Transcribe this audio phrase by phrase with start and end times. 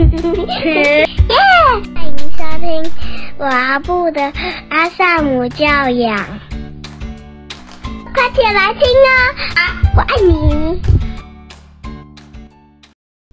[0.00, 0.16] 欢迎
[2.32, 2.90] 收听
[3.38, 4.32] 阿布的
[4.70, 6.16] 阿萨姆教养，
[8.14, 9.12] 快起来听啊！
[9.94, 10.80] 我爱你。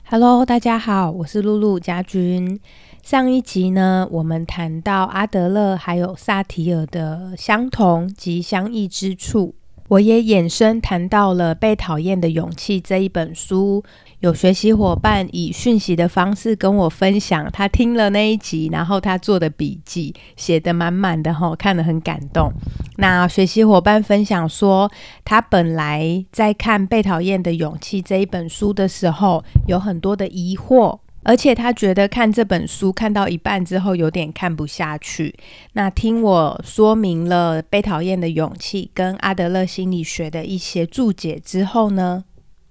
[0.10, 2.60] Hello，大家好，我是露露家君。
[3.02, 9.56] 上一集呢，我们谈到阿德勒还有萨提尔的相同及相异之处。
[9.88, 13.86] 我也衍生谈到了《被讨厌的勇气》这一本书，
[14.20, 22.52] 有学习伙伴以讯息的方式跟我分享，他听了那一集，然后他做的笔记写的满满的哈，看得很感动。
[22.98, 24.92] 那学习伙伴分享说，
[25.24, 31.00] 他本来在看《被讨厌的勇气》这一本书的时候，有很多的疑惑。
[31.24, 35.36] 而且他觉得看这本书看到一半之后有点看不下去。
[35.74, 42.24] 那听我说明了《被讨厌的勇气》跟阿德勒心理学的一些注解之后呢，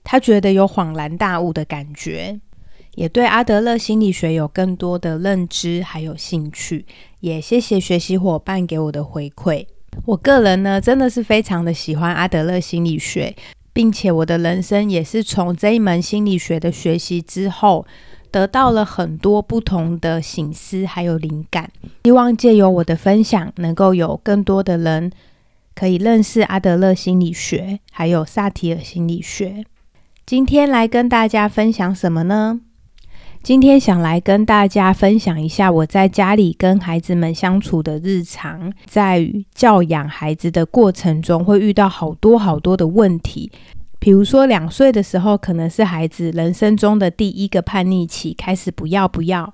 [0.08, 2.38] 他觉得有恍然大悟的感觉，
[2.94, 6.86] 也对阿德勒心理学有更多的认知还有兴趣。
[7.18, 9.66] 也谢谢学习伙伴给我的回馈。
[10.04, 13.34] 我个人呢，真的是非常的喜欢阿德勒心理学，
[13.72, 17.84] 并且我的人生也是从这一门心理学的学习之后。
[18.28, 21.70] 得到了很多不同的醒思，还有灵感。
[22.04, 25.10] 希望借由我的分享，能够有更多的人
[25.74, 29.64] 可以认识阿德勒心理学，还有萨提尔心理学。
[30.26, 32.60] 今天来跟大家分享什么呢？
[33.44, 43.52] 今天想来跟大家分享一下我在家里跟孩子们相处的日常，在教养孩子的过程中，会遇到好多好多的问题。
[44.00, 49.48] 比如说，两岁的时候可能是孩子人生中的第一个叛逆期，开始不要不要；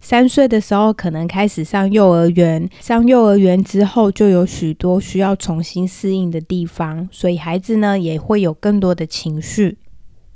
[0.00, 9.76] 三岁的时候可能开始上幼儿园，上幼儿园之后就有许多需要重新适应的地方，所以孩子呢也会有更多的情绪。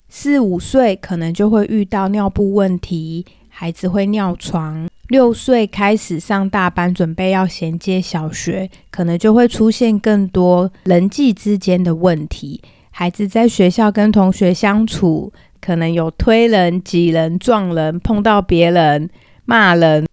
[0.09, 12.61] 四五岁可能就会遇到尿布问题，孩子会尿床；六岁开始上大班，准备要衔接小学，可能就会出现更多人际之间的问题。
[12.89, 15.31] 孩子在学校跟同学相处，
[15.61, 19.09] 可能有推人、挤人、撞人，碰到别人
[19.45, 20.07] 骂人，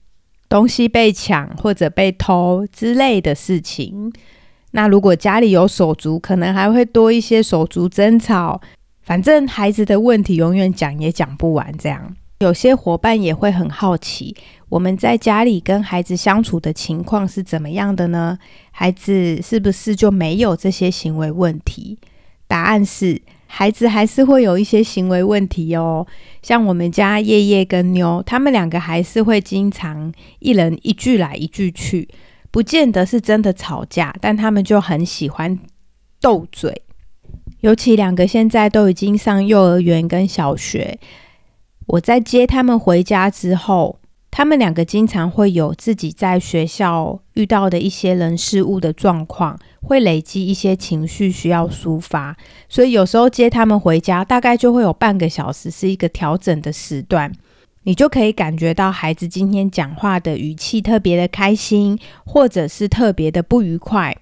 [0.48, 4.12] 东西被抢或者被偷之类的事情。
[4.72, 8.60] 那如果家里有手足，可能还会多一些手足争吵。
[9.06, 11.72] 反正孩子的问题永远讲也讲不完。
[11.78, 14.34] 这样，有些伙伴也会很好奇，
[14.68, 18.36] 我们在家里跟孩子相处的情况是怎么样的呢？
[18.72, 21.96] 孩子是不是就没有这些行为问题？
[22.48, 26.04] 答案是，孩子还是会有一些行为问题哦。
[26.42, 32.08] 像我们家叶叶跟妞，他们两个还是会经常一人一句来一句去，
[32.50, 35.56] 不见得是真的吵架，但他们就很喜欢
[36.20, 36.82] 斗嘴。
[37.66, 41.00] 尤其两个现在都已经上幼儿园跟小学，
[41.88, 43.98] 我在接他们回家之后。
[44.30, 52.36] 他们两个经常会有自己在学校遇到的一些人事物的状况，会累积一些情绪需要抒发，
[52.68, 57.32] 所以有时候接他们回家，大概就会有半个小时是一个调整的时段，
[57.84, 64.14] 你就可以感觉到孩子今天讲话的语气特别的开心，或者是特别的不愉快。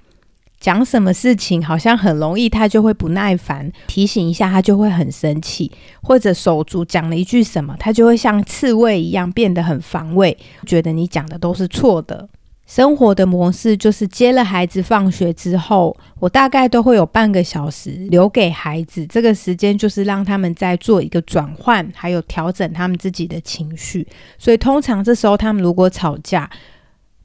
[0.64, 5.70] 讲什么事情好像很容易，他就会不耐烦，提醒一下他就会很生气，
[6.02, 12.26] 或者手足讲了一句什么，他就会像刺猬一样变得很防卫，觉得你讲的都是错的。
[12.64, 24.08] 生活的模式就是接了孩子放学之后，我大概都会有半个小时留给孩子，这个时间就是让他们在做一个转换，还有调整他们自己的情绪。
[24.38, 26.48] 所以通常这时候他们如果吵架，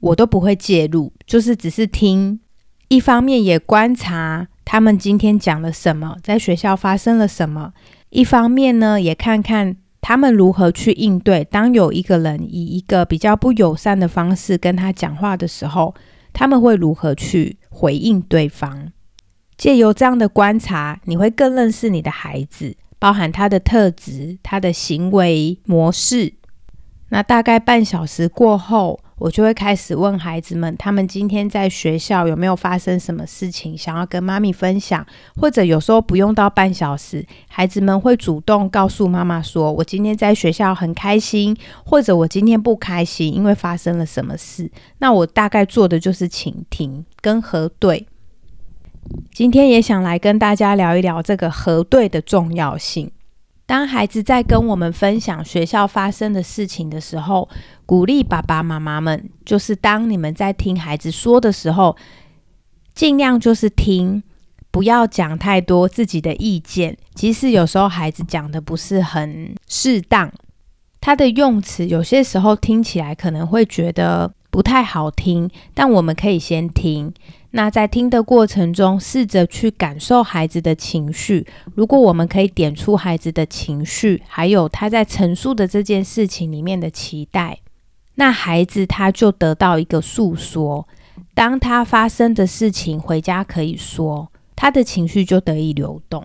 [0.00, 2.38] 我都不会介入，就是只是听。
[2.90, 7.70] 一方面也观察他们今天讲了什么，在学校发生了什么；
[8.08, 11.44] 一方面呢，也看看他们如何去应对。
[11.44, 15.94] 当有一个人以一个比较不友善的方式跟他讲话的时候，
[16.32, 18.88] 他们会如何去回应对方？
[19.56, 26.34] 借由这样的观察，你会更认识你的孩子，包含他的特质、他的行为模式。
[27.10, 28.98] 那大概半小时过后。
[29.20, 41.54] 我就会开始问孩子们，他们今天在学校有没有发生什么事情，想要跟妈咪分享，或者有时候不用到半小时，孩子们会主动告诉妈妈说：“我今天在学校很开心，
[41.84, 44.70] 或者我今天不开心，因为发生了什么事。”
[45.00, 48.06] 那我大概做的就是倾听跟核对。
[49.34, 53.12] 今天也想来跟大家聊一聊这个核对的重要性。
[53.70, 57.48] 当孩子在跟我们分享学校发生的事情的时候，
[57.86, 61.96] 鼓励爸爸妈妈们，就是当你们在听孩子说的时候，
[62.96, 64.24] 尽量就是听，
[64.72, 66.98] 不要讲太多自己的意见。
[67.14, 70.32] 即使有时候孩子讲的不是很适当，
[71.00, 77.14] 他的用词有些时候听起来可能会觉得不太好听，但我们可以先听。
[77.52, 81.46] 那在听的过程中，试着去感受孩子的情绪。
[81.74, 87.58] 如果我们可以点出孩子的情绪，还有他在陈述的这件事情里面的期待，
[88.14, 90.86] 那孩子他就得到一个诉说。
[91.34, 96.24] 当他发生的事情回家可以说，他的情绪就得以流动。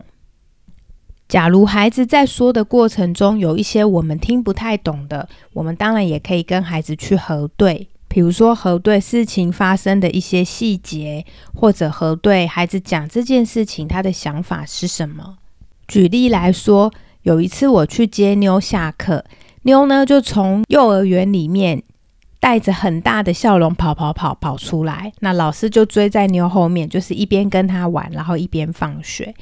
[1.28, 7.88] 假如孩子在说的过程中有一些我们听不太懂的，我们当然也可以跟孩子去核对。
[8.16, 15.36] 比如说核对事情发生的一些细节，或者核对孩子讲这件事情他的想法是什么。
[15.86, 19.26] 举例来说，有一次我去接妞下课，
[19.64, 21.84] 妞呢就从幼儿园里面
[22.40, 29.36] 带着很大的笑容跑跑跑跑出来，那老师就追在妞后面，就是一边跟他玩，然后一边放学。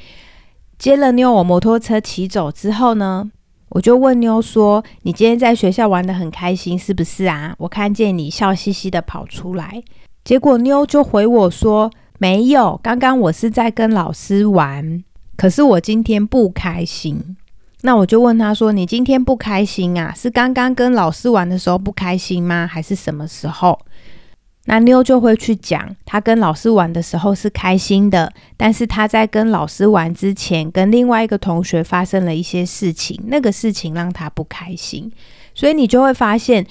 [0.79, 3.29] 接了妞，我摩托车骑走之后呢？
[3.73, 7.55] 我就问妞说：“你今天在学校玩的很开心，是不是啊？
[7.57, 9.81] 我看见你笑嘻嘻的跑出来。”
[10.23, 11.89] 结果妞就回我说
[12.19, 15.03] ：“没有，刚刚我是在跟老师玩，
[15.35, 17.35] 可是我今天不开心。”
[17.81, 20.13] 那我就问他说：“你今天不开心啊？
[20.15, 22.67] 是刚刚跟老师玩的时候不开心吗？
[22.67, 23.77] 还是什么时候？”
[24.65, 35.11] 那妞就会去讲，她跟老师玩的时候是开心的，但是她在跟老师玩之前，跟另外一个同学发生了一些事情，那个事情让她不开心，
[35.53, 36.65] 所以你就会发现。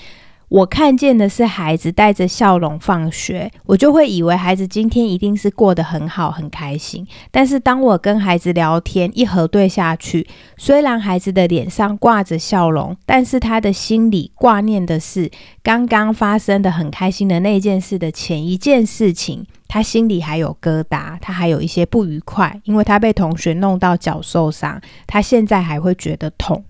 [0.53, 7.07] 我看见的是孩子带着笑容放学，我就会以为孩子今天一定是过得很好、很开心。
[7.31, 10.27] 但是当我跟孩子聊天一核对下去，
[10.59, 15.31] 虽然孩子的脸上挂着笑容，但是他的心里挂念的是
[15.63, 26.63] 刚刚发生的很开心的那件事的前一件事情，他心里还有疙瘩，他还有一些不愉快，因为他被同学弄到脚受伤，他现在还会觉得痛。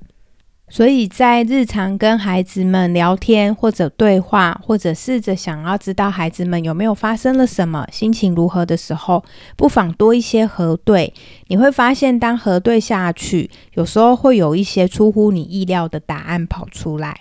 [0.73, 9.23] 所以在日常跟孩子们聊天或者对话，或者试着想要知道孩子们有没有发生了什么，心情如何的时候，
[9.55, 11.13] 不妨多一些核对。
[11.49, 17.15] 你会发现，当核对下去，有时候会有一些出乎你意料的答案跑出来。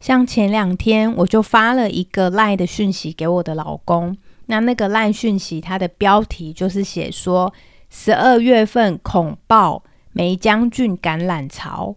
[0.00, 4.16] 像前两天，我就发了一个赖的讯息给我的老公，
[4.46, 7.54] 那那个赖讯息，它的标题就是写说
[7.88, 11.94] 十二月份恐爆梅将军感染潮。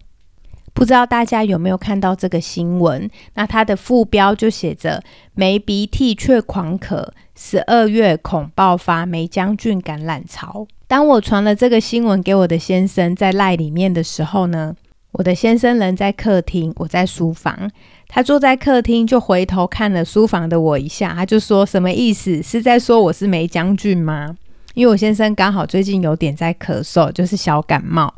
[0.83, 3.09] 不知道大家有没有看到这个新闻？
[3.35, 5.01] 那它的副标就写着
[5.33, 7.07] “没鼻涕却狂咳，
[7.37, 10.67] 十二月恐爆发梅将军感染潮”。
[10.89, 14.75] 当我传了这个新闻给我的先生在赖里面的时候呢，
[15.13, 17.71] 我的先生人在客厅，我在书房。
[18.09, 22.43] 他坐在客厅就回头看了书房的我一下，他就说：“什么意思？
[22.43, 24.35] 是在说我是梅将军吗？”
[24.75, 28.13] 因为我先生刚好最近有点在咳嗽，就是小感冒。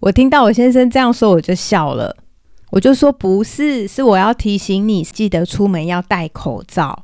[0.00, 2.16] 我听到我先生这样说，我就笑了。
[2.70, 7.02] 我就说不是，是我要提醒你，记得出门要戴口罩。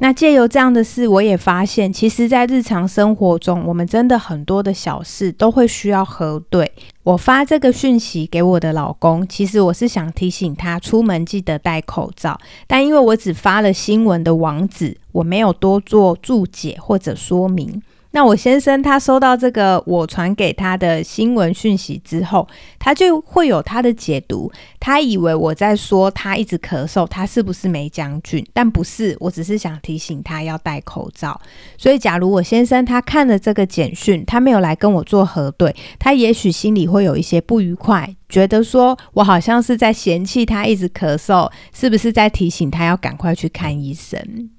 [0.00, 6.70] 那借由这样的事，我也发现，其实，在日常生活中，我们真的很多的小事都会需要核对。
[7.04, 17.80] 我发这个讯息给我的老公，其实我是想提醒他出门记得戴口罩，但因为我只发了新闻的网址，我没有多做注解或者说明。
[18.12, 22.48] 那我先生他收到这个我传给他的新闻讯息之后，
[22.78, 24.50] 他就会有他的解读。
[24.80, 28.46] 他以为我在说他一直咳嗽，他是不是没将军？
[28.54, 31.38] 但不是，我只是想提醒他要戴口罩。
[31.76, 44.50] 所以，假如我先生他看了这个简讯，他没有来跟我做核对，他也许心里会有一些不愉快，觉得说我好像是在嫌弃他一直咳嗽，是不是在提醒他要赶快去看医生？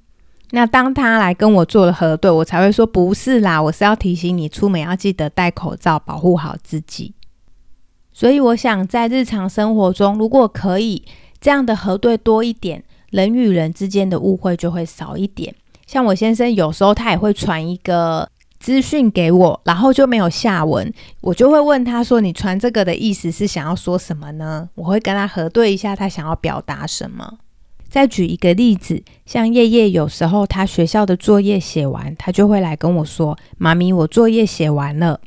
[0.52, 7.14] 那当他来跟我做了核对，我才会说不是啦，我是要提醒你出门要记得戴口罩，保护好自己。
[8.14, 11.04] 所以我想在日常生活中，如果可以
[11.40, 15.54] 这样的核对多一点，人与人之间的误会就会少一点。
[15.86, 18.28] 像我先生有时候他也会传一个
[18.60, 27.38] 资讯给我，然后就没有下文，我就会问他说：“你传这个的意思是想要说什么呢？”我会跟他核对一下，他想要表达什么。
[27.98, 35.20] 再举一个例子，像叶叶有时候他学校的作业写完，他就会来跟我说：“妈咪，我作业写完了。”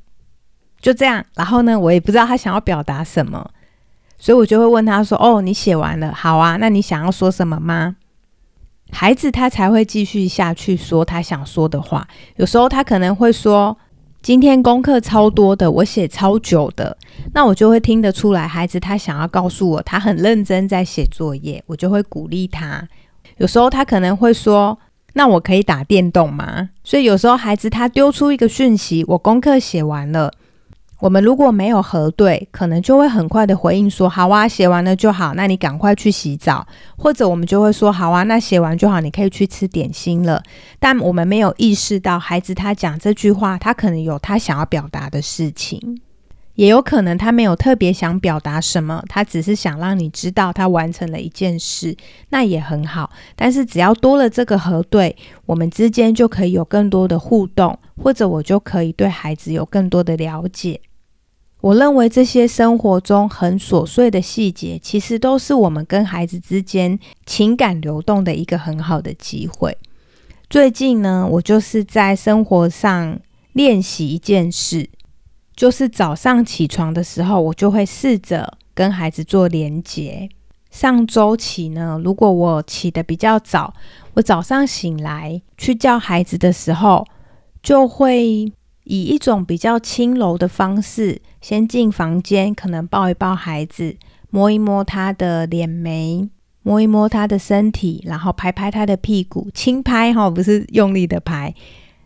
[0.80, 3.50] 就这样，然后呢，我也不知道他想要表达什么，
[4.18, 7.96] 所以我就会问他说：“哦，你写完了，好啊，那你想要说什么吗？”
[8.92, 12.06] 孩子他才会继续下去说他想说的话。
[12.36, 13.76] 有时候他可能会说。
[14.22, 16.94] 今天功课超多的，我写超久的，
[17.32, 22.86] 那我就会听得出来，孩子他想要告诉我，他很认真在写作业，我就会鼓励他。
[23.38, 24.78] 有时候他可能会说
[25.14, 30.30] ：“那我可以打电动吗？”所以有时候孩子他丢出一个讯息：“我功课写完了。”
[31.00, 36.66] 我们如果没有核对，可能就会很快的回应说：“好啊，写完了就好，那你赶快去洗澡。”
[36.98, 40.42] 或者我们就会说：“好啊，那写完就好，你可以去吃点心了。”
[40.78, 46.02] 但我们没有意识到，孩子他讲这句话，他可能有他想要表达的事情，
[46.56, 51.96] 也有可能他没有特别想表达什么，他只是想让你知道他完成了一件事，
[52.28, 53.10] 那也很好。
[53.34, 55.16] 但是只要多了这个核对，
[55.46, 60.78] 我们之间就可以有更多的互动，或者我就可以对孩子有更多的了解。
[61.60, 69.76] 我认为这些生活中很琐碎的细节，其实都是我们跟孩子之间情感流动的一个很好的机会。
[70.48, 73.20] 最近呢，我就是在生活上
[73.52, 74.88] 练习一件事，
[75.54, 80.30] 就是早上起床的时候，我就会试着跟孩子做连结。
[80.70, 83.74] 上周起呢，如果我起得比较早，
[84.14, 87.06] 我早上醒来去叫孩子的时候，
[87.62, 88.50] 就会。
[88.90, 93.96] 以一种比较轻柔的方式，先进房间，可能抱一抱孩子，
[94.30, 96.28] 摸一摸他的脸眉，
[96.62, 101.54] 摸一摸他的身体，然后拍拍他的屁股，轻拍哈，不是用力的拍，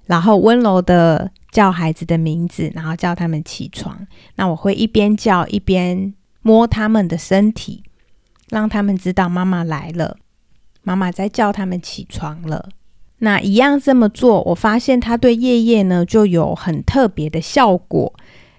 [0.04, 4.06] 然后温柔的叫孩子的名字，然后叫他们起床。
[4.34, 6.12] 那我会一边叫一边
[6.42, 7.82] 摸他们的身体，
[8.50, 10.18] 让他们知道妈妈来了，
[10.82, 12.68] 妈妈在叫他们起床了。
[13.18, 18.12] 那一样这么做，我发现它对夜夜呢就有很特别的效果。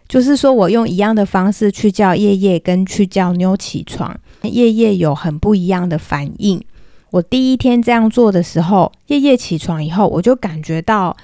[0.07, 6.63] 就是说我用一样的方式去叫夜夜，跟去叫妞起床，夜夜有很不一样的反应。
[7.09, 11.17] 我第一天这样做的时候，夜夜起床以后，我就感觉到，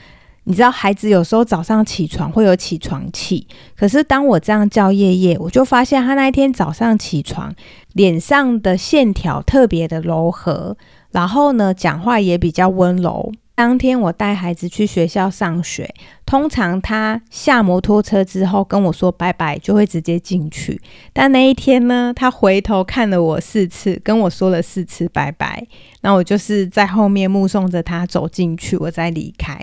[0.44, 7.54] 你知道孩子有时候早上起床会有起床气，可是当我这样叫夜夜，我就发现他那一天早上起床，
[7.94, 10.76] 脸上的线条特别的柔和。
[11.12, 13.32] 然后呢，讲话也比较温柔。
[13.54, 15.94] 当天我带孩子去学校上学，
[16.26, 20.82] 通常他下摩托车之后跟我说拜拜，就会直接进去。
[21.14, 25.68] 但那一天呢，他回头看了我四次，跟我说了四次拜拜。
[26.02, 29.60] 那我就是在后面目送着他走进去，我再离开。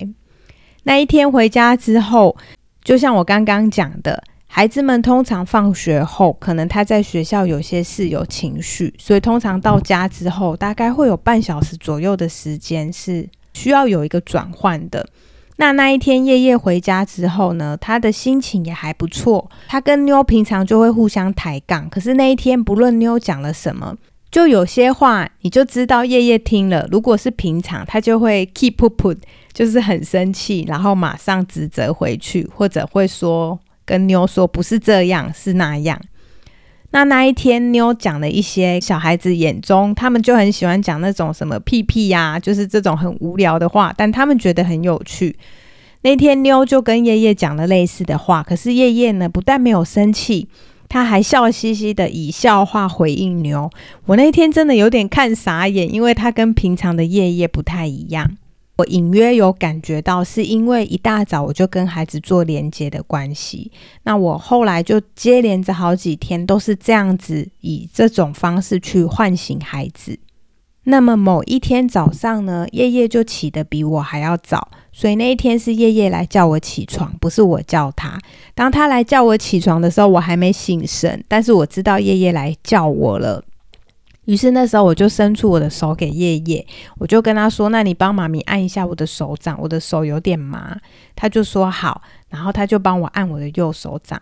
[0.84, 2.36] 那一天回家之后，
[2.82, 4.22] 就像我刚刚讲的。
[4.50, 15.06] 孩子们通常放学后，可能他在学校有些事有情绪，所以通常到家之后，大概会有半小时左右的时间是需要有一个转换的。
[15.56, 19.48] 那那一天夜夜回家之后呢，他的心情也还不错。
[19.68, 23.94] 他跟妞平常就会互相抬杠，可是那一天不论妞讲了什么，
[24.30, 26.86] 就有些话你就知道夜夜听了。
[26.90, 29.18] 如果是平常，他就会 keep put，
[29.52, 33.58] 就是很生气，然后马上指责回去，或者会说。
[33.88, 35.98] 跟妞说不是这样，是那样。
[36.90, 45.34] 那那一天，妞讲了一些小孩子眼中，他们就很喜欢讲那种什么屁屁呀，就是这种很无聊的话，但他们觉得很有趣。
[46.02, 50.50] 那天妞就跟夜夜讲了类似的话，可是夜夜呢，不但没有生气，
[50.88, 53.70] 他还笑嘻嘻的以笑话回应牛。
[54.06, 58.36] 我那天真的有点看傻眼，因为他跟平常的夜夜不太一样。
[58.76, 63.72] 我隐约有感觉到，是因为一大早我就跟孩子做连接的关系。
[64.04, 70.18] 那我后来就接连着好几天都是这样子，以这种方式去唤醒孩子。
[70.84, 74.68] 那么某一天早上呢，夜夜就起得比我还要早，
[74.98, 78.18] 所以那一天是夜夜来叫我起床，不是我叫他。
[78.52, 83.40] 当他来叫我起床的时候，我还没醒神，但是我知道夜夜来叫我了。
[84.24, 86.66] 于是那时候我就伸出我的手给夜夜，
[86.98, 90.76] 我就跟他说：“那你帮妈咪按一下我的手掌，我的手有点麻。”
[91.14, 94.20] 他就说好，然后他就帮我按我的右手掌。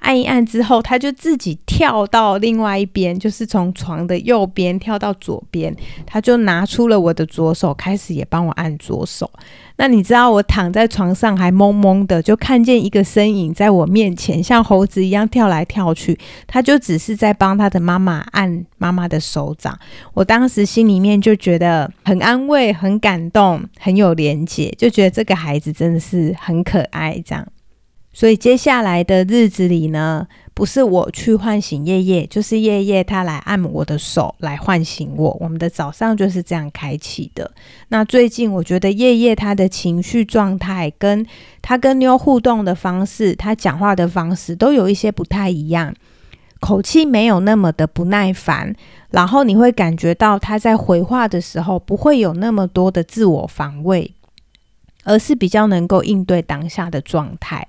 [0.00, 5.74] 按一按之后，他就自己跳到另外一边，就是从床的右边跳到左边。
[6.06, 9.30] 他就拿出了我的左手，开始也帮我按左手。
[9.76, 16.18] 那你知道，我躺在床上还懵懵的，就看见一个身影在我面前，像猴子一样跳来跳去。
[16.46, 19.78] 他就只是在帮他的妈妈按妈妈的手掌。
[20.12, 27.46] 我当时心里面就觉得很安慰、很感动、很有连结，就觉得这个孩子真的是很可爱，这样。
[28.20, 35.34] 所以接下来的日子里呢，不是我去唤醒夜夜，就是夜夜他来按我的手来唤醒我。
[35.40, 37.50] 我们的早上就是这样开启的。
[37.88, 41.24] 那最近我觉得夜夜他的情绪状态，跟
[41.62, 45.94] 他跟妞互动的方式，他讲话的方式都有一些不太一样，
[46.60, 48.76] 口气没有那么的不耐烦，
[49.12, 54.12] 然后你会感觉到他在回话的时候不会有那么多的自我防卫，
[55.04, 57.66] 而是比较能够应对当下的状态。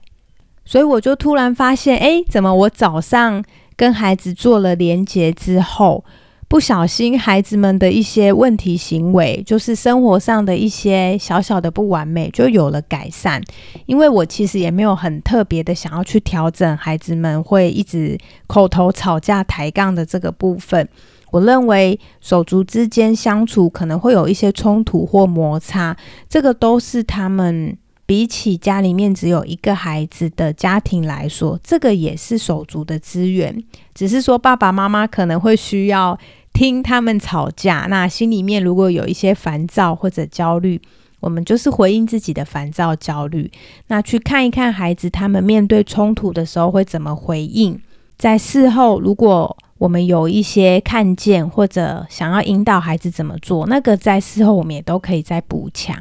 [0.71, 3.43] 所以我就突然发现，哎，怎么我早上
[3.75, 6.05] 跟孩子做了连结之后，
[6.47, 13.41] 不小心孩子们的一些问题行为，就是生活上的一些小小的不完美，就有了改善。
[13.85, 20.87] 因为我其实也没有很特别的想要去调整孩子们会一直口头吵架、抬杠的这个部分。
[21.31, 25.97] 我认为手足之间相处可能会有一些冲突或摩擦，
[26.29, 27.75] 这个都是他们。
[28.11, 33.63] 比起家里面只有一个孩子的家庭来说，这个也是手足的资源。
[33.95, 36.19] 只是说爸爸妈妈可能会需要
[36.51, 40.77] 听他们吵架，那心里面如果有一些烦躁或者焦虑，
[41.21, 43.49] 我们就是回应自己的烦躁焦虑。
[43.87, 47.79] 那去看一看孩子他们面对冲突的时候会怎么回应。
[48.17, 55.95] 在事后，如果我们有一些看见或者想要引导孩子怎么做，那个在事后我们也都可以再补强。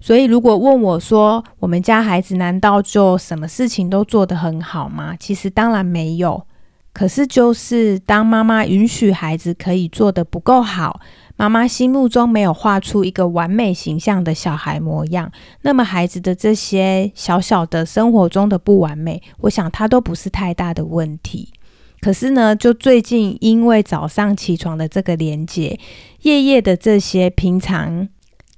[0.00, 5.14] 所以，如果问我说，我们家孩子难道就什么事情都做得很好吗？
[5.20, 6.46] 其实当然没有。
[6.92, 11.00] 可是，就是当妈妈允许孩子可以做得不够好，
[11.36, 15.30] 妈妈心目中没有画出一个完美形象的小孩模样，
[15.62, 21.52] 那么孩子的这些小小的生活中的不完美，我想他都不是太大的问题。
[22.00, 25.78] 可是呢，就最近因为早上起床的这个连接，
[26.22, 28.08] 夜夜的这些平常。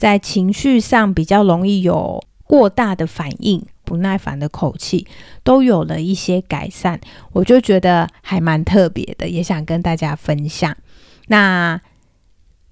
[0.03, 5.07] 在情绪上比较容易有过大的反应、不耐烦的口气，
[5.45, 6.99] 都有了一些改善，
[7.31, 10.77] 我就觉得还蛮特别的，也想跟大家分享。
[11.29, 11.81] 那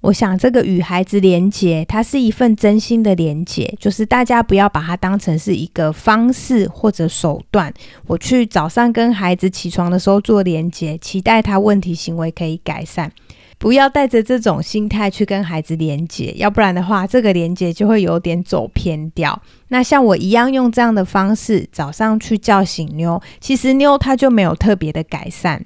[0.01, 7.73] 我想，这个与孩子连接，它是一份真心的连接，就是大家不要把它当成是一个方式或者手段。
[8.09, 13.13] 我去早上跟孩子起床的时候做连接，期待他问题行为可以改善。
[13.61, 19.39] 不要带着这种心态去跟孩子连接，要不然的话，这个连接就会有点走偏掉。
[19.69, 25.63] 那像我一样用这样的方式，早上去叫醒妞，其实妞她就没有特别的改善，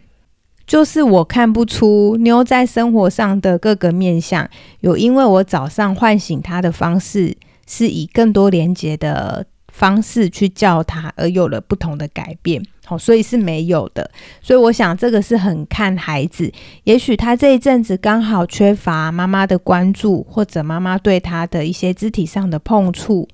[0.66, 7.36] 就是我看不出妞在生活上的各个面相有，因为我早上唤醒她的方式
[7.68, 12.60] 是以更多连接的方式去叫她，而有了不同的改变。
[12.86, 14.10] 好，所以是没有的。
[14.42, 16.52] 所以我想，这个是很看孩子。
[16.84, 23.26] 也许他这一阵子刚好缺乏妈妈的关注，或者妈妈对他的一些肢体上的碰触，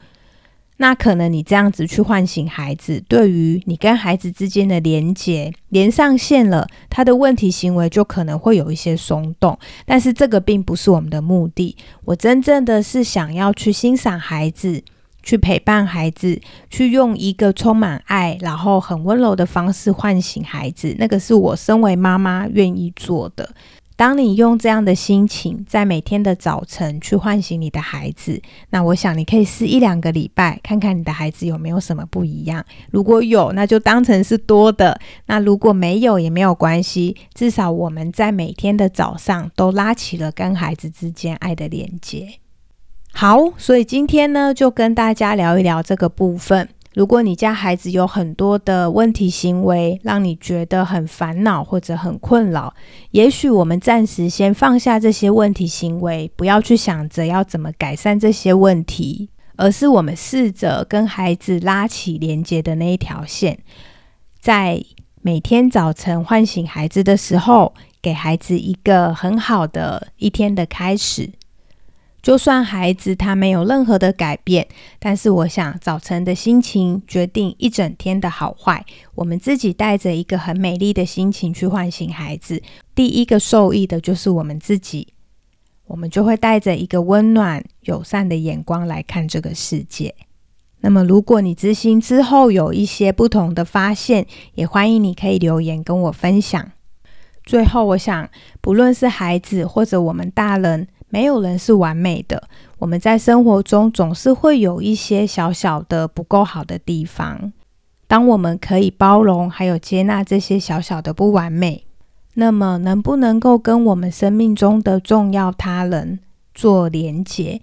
[0.77, 9.59] 那可能你这样子去唤醒孩子，对于你跟孩子之间的连接连上线了，他的问题行为就可能会有一些松动。
[9.85, 11.77] 但是这个并不是我们的目的。
[12.05, 14.83] 我真正的是想要去欣赏孩子。
[15.31, 23.49] 去陪伴孩子，去用一个充满爱，然后很温柔的方式唤醒孩子，那个是我身为妈妈愿意做的。
[23.95, 32.65] 当你用这样的心情，在每天的早晨去唤醒你的孩子，那我想你可以试一两个礼拜，看看你的孩子有没有什么不一样。
[32.91, 37.17] 如果有，那就当成是多的；那如果没有，也没有关系。
[37.35, 42.41] 至少我们在每天的早上都拉起了跟孩子之间爱的连接。
[43.13, 46.69] 好，所以今天呢，就跟大家聊一聊这个部分。
[46.95, 52.75] 如果你家孩子有很多的问题行为，让你觉得很烦恼或者很困扰，
[53.13, 63.59] 也许我们暂时先放下这些问题行为，不要去想着要怎么改善这些问题，而是我们试着跟孩子拉起连接的那一条线，
[64.41, 64.83] 在
[65.23, 71.31] 每天早晨唤醒孩子的时候，给孩子一个很好的一天的开始。
[72.23, 78.85] 就算孩子他没有任何的改变，但是我想早晨的心情决定一整天的好坏。
[79.15, 82.63] 我们自己带着一个很美丽的心情去唤醒孩子，
[82.95, 85.09] 第一个受益的就是我们自己。
[85.87, 90.15] 我们就会带着一个温暖友善的眼光来看这个世界。
[90.83, 96.71] 那么，如果你执行之后有一些不同的发现，也欢迎你可以留言跟我分享。
[97.45, 98.31] 最后，我想，
[98.61, 100.87] 不论是孩子或者我们大人。
[101.11, 102.43] 没有人是完美的，
[102.79, 107.53] 我们在生活中总是会有一些小小的不够好的地方。
[108.07, 111.85] 当我们可以包容还有接纳这些小小的不完美，
[112.35, 116.21] 那么能不能够跟我们生命中的重要他人
[116.55, 117.61] 做连结？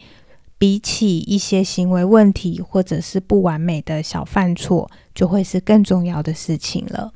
[0.60, 7.12] 比起一些行为问题或者是不完美的小犯错，就会是更重要的事情了。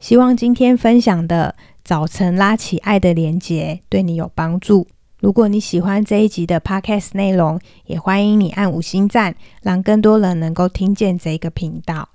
[0.00, 4.86] 希望今天分享的早晨拉起爱的连结对你有帮助。
[5.26, 12.10] 如果你喜欢这一集的 podcast 内容，也欢迎你按五星赞，让更多人能够听见这个频道。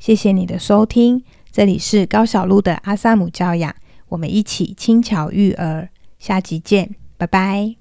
[0.00, 3.72] 谢谢你的收听，这里是高小璐的阿萨姆教养，
[4.08, 7.76] 我们一起轻巧育儿，下集见，拜拜。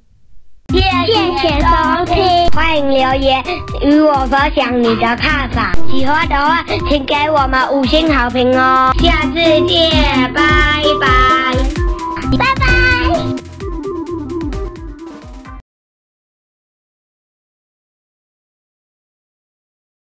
[0.72, 3.44] 谢谢收听，欢迎留言
[3.82, 9.34] 与我分享你的看法，喜欢的话请给我们五星好评哦，下次
[9.68, 11.58] 见，拜拜。
[12.38, 13.35] 拜拜。